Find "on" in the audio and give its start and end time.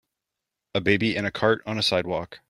1.67-1.77